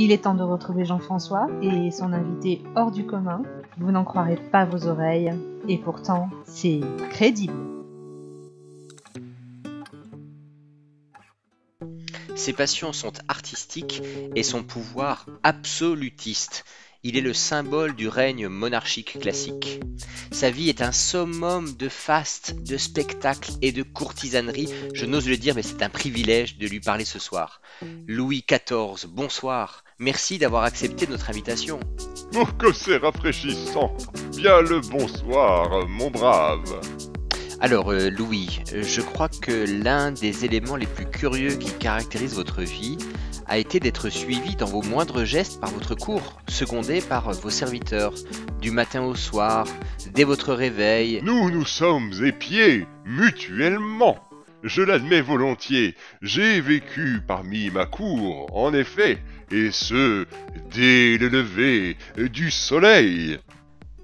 [0.00, 3.42] Il est temps de retrouver Jean-François et son invité hors du commun.
[3.78, 5.32] Vous n'en croirez pas vos oreilles,
[5.66, 6.78] et pourtant, c'est
[7.10, 7.52] crédible.
[12.36, 14.00] Ses passions sont artistiques
[14.36, 16.64] et son pouvoir absolutiste.
[17.04, 19.80] Il est le symbole du règne monarchique classique.
[20.32, 24.68] Sa vie est un summum de faste, de spectacles et de courtisanerie.
[24.94, 27.60] Je n'ose le dire, mais c'est un privilège de lui parler ce soir.
[28.08, 29.84] Louis XIV, bonsoir.
[30.00, 31.78] Merci d'avoir accepté notre invitation.
[32.34, 33.96] Oh, que c'est rafraîchissant
[34.36, 36.80] Bien le bonsoir, mon brave
[37.60, 42.62] Alors, euh, Louis, je crois que l'un des éléments les plus curieux qui caractérisent votre
[42.62, 42.98] vie
[43.48, 48.14] a été d'être suivi dans vos moindres gestes par votre cour, secondé par vos serviteurs,
[48.60, 49.66] du matin au soir,
[50.12, 51.20] dès votre réveil.
[51.22, 54.18] Nous nous sommes épiés mutuellement.
[54.62, 59.18] Je l'admets volontiers, j'ai vécu parmi ma cour, en effet,
[59.52, 60.26] et ce,
[60.74, 63.38] dès le lever du soleil.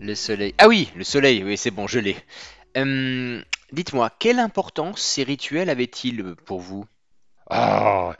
[0.00, 0.54] Le soleil.
[0.58, 2.16] Ah oui, le soleil, oui, c'est bon, je l'ai.
[2.76, 6.84] Hum, Dites-moi, quelle importance ces rituels avaient-ils pour vous?
[7.48, 8.14] Ah,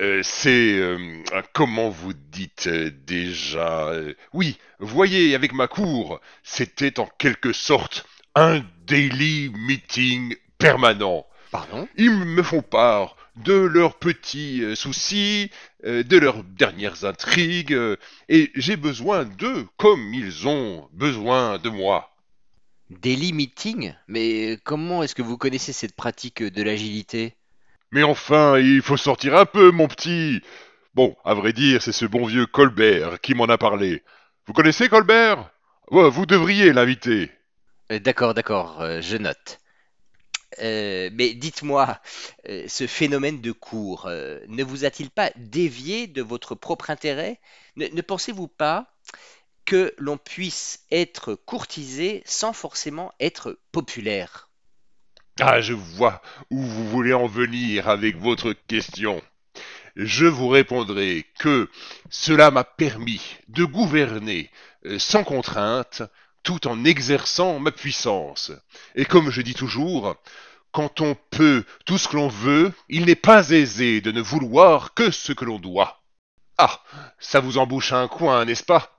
[0.00, 0.74] euh, c'est...
[0.74, 3.92] euh, comment vous dites euh, déjà
[4.32, 11.26] Oui, voyez, avec ma cour, c'était en quelque sorte un daily meeting permanent.
[11.50, 11.88] Pardon?
[11.96, 15.50] Ils me font part de leurs petits soucis,
[15.84, 17.78] de leurs dernières intrigues,
[18.28, 22.10] et j'ai besoin d'eux comme ils ont besoin de moi.
[22.90, 23.94] Daily meeting?
[24.08, 27.34] Mais comment est-ce que vous connaissez cette pratique de l'agilité?
[27.92, 30.40] Mais enfin, il faut sortir un peu, mon petit.
[30.94, 34.02] Bon, à vrai dire, c'est ce bon vieux Colbert qui m'en a parlé.
[34.46, 35.50] Vous connaissez Colbert?
[35.90, 37.30] Ouais, Vous devriez l'inviter.
[37.92, 39.60] Euh, D'accord, d'accord, euh, je note.
[40.60, 42.00] Euh, mais dites-moi,
[42.46, 47.40] ce phénomène de cours ne vous a-t-il pas dévié de votre propre intérêt?
[47.76, 48.92] Ne pensez-vous pas
[49.66, 54.47] que l'on puisse être courtisé sans forcément être populaire?
[55.40, 59.22] Ah, je vois où vous voulez en venir avec votre question.
[59.94, 61.70] Je vous répondrai que
[62.10, 64.50] cela m'a permis de gouverner
[64.86, 66.02] euh, sans contrainte,
[66.42, 68.50] tout en exerçant ma puissance.
[68.96, 70.16] Et comme je dis toujours,
[70.72, 74.94] quand on peut tout ce que l'on veut, il n'est pas aisé de ne vouloir
[74.94, 76.02] que ce que l'on doit.
[76.58, 76.82] Ah,
[77.20, 78.98] ça vous embouche un coin, n'est-ce pas?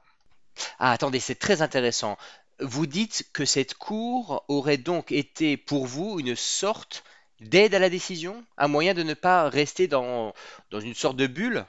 [0.79, 2.17] Ah, attendez, c'est très intéressant.
[2.61, 7.03] Vous dites que cette cour aurait donc été pour vous une sorte
[7.39, 10.33] d'aide à la décision, un moyen de ne pas rester dans,
[10.71, 11.65] dans une sorte de bulle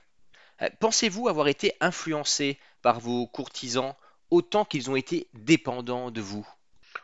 [0.63, 3.95] Euh, Pensez-vous avoir été influencé par vos courtisans
[4.31, 6.47] autant qu'ils ont été dépendants de vous?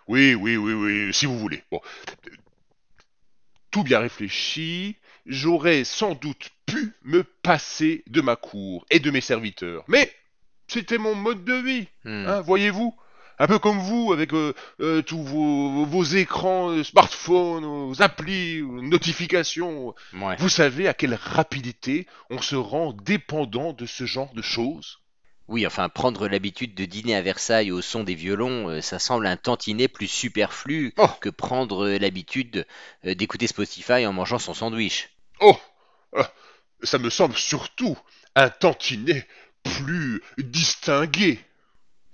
[0.09, 1.63] Oui, oui, oui, oui, si vous voulez.
[1.71, 1.81] Bon.
[3.71, 9.21] Tout bien réfléchi, j'aurais sans doute pu me passer de ma cour et de mes
[9.21, 9.85] serviteurs.
[9.89, 10.13] Mais
[10.67, 12.27] c'était mon mode de vie, Hmm.
[12.27, 12.95] hein, voyez-vous
[13.39, 18.63] Un peu comme vous, avec euh, euh, tous vos, vos écrans, euh, smartphones, vos applis,
[18.63, 19.95] vos notifications.
[20.15, 20.37] Ouais.
[20.39, 25.01] Vous savez à quelle rapidité on se rend dépendant de ce genre de choses?
[25.49, 29.37] Oui, enfin, prendre l'habitude de dîner à Versailles au son des violons, ça semble un
[29.37, 31.07] tantinet plus superflu Oh.
[31.21, 32.67] que prendre l'habitude
[33.05, 35.11] d'écouter Spotify en mangeant son sandwich.
[35.39, 35.57] Oh
[36.83, 37.97] Ça me semble surtout
[38.35, 39.25] un tantinet
[39.63, 41.39] plus distingué.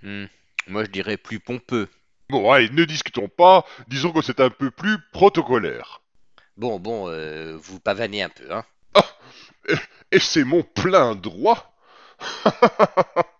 [0.02, 0.26] Hmm.
[0.68, 1.88] Moi, je dirais plus pompeux.
[2.30, 6.00] Bon, allez, ne discutons pas, disons que c'est un peu plus protocolaire.
[6.56, 8.64] Bon, bon, euh, vous pavanez un peu, hein.
[10.12, 11.74] Et c'est mon plein droit.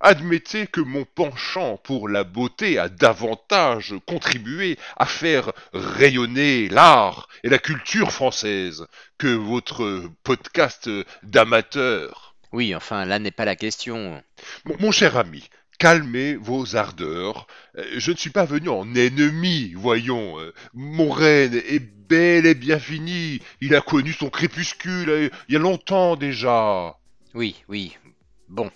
[0.00, 7.48] Admettez que mon penchant pour la beauté a davantage contribué à faire rayonner l'art et
[7.48, 8.86] la culture française
[9.18, 10.90] que votre podcast
[11.22, 12.34] d'amateur.
[12.52, 14.22] Oui, enfin, là n'est pas la question.
[14.64, 15.48] Mon, mon cher ami,
[15.78, 17.46] calmez vos ardeurs.
[17.78, 20.38] Euh, Je ne suis pas venu en ennemi, voyons.
[20.40, 23.40] Euh, Mon règne est bel et bien fini.
[23.60, 26.96] Il a connu son crépuscule euh, il y a longtemps déjà.
[27.34, 27.96] Oui, oui.
[28.48, 28.70] Bon.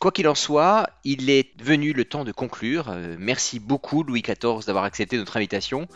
[0.00, 2.94] Quoi qu'il en soit, il est venu le temps de conclure.
[3.18, 5.88] Merci beaucoup, Louis XIV, d'avoir accepté notre invitation.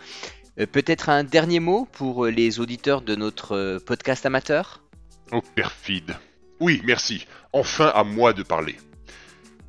[0.73, 4.83] Peut-être un dernier mot pour les auditeurs de notre podcast amateur?
[5.31, 6.17] Oh, perfide.
[6.59, 7.27] Oui, merci.
[7.53, 8.77] Enfin à moi de parler.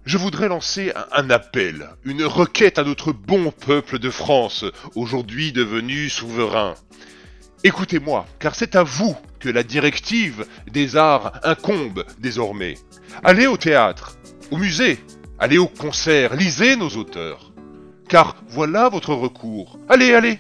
[0.06, 4.66] Je voudrais lancer un, appel, une requête à notre bon peuple de France,
[4.96, 6.74] aujourd'hui devenu souverain.
[7.64, 12.76] Écoutez-moi, car c'est à vous que la directive des arts incombe désormais.
[13.24, 14.18] Allez au théâtre,
[14.52, 15.00] au musée,
[15.38, 17.52] allez au concert, lisez nos auteurs.
[18.08, 19.78] Car voilà votre recours.
[19.90, 20.40] Allez, allez.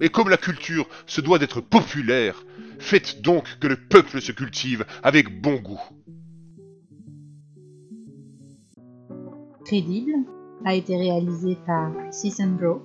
[0.00, 2.42] Et comme la culture se doit d'être populaire,
[2.80, 5.80] faites donc que le peuple se cultive avec bon goût.
[9.72, 10.12] Crédible,
[10.66, 11.90] a été réalisé par
[12.58, 12.82] Bro.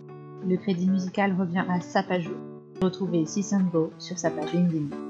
[0.48, 2.36] Le crédit musical revient à Sapajou.
[2.82, 3.26] Retrouvez
[3.70, 5.07] Bro sur sa page LinkedIn.